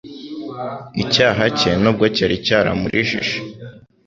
[1.03, 3.35] icyaha cye nubwo cyari cyaramurijije,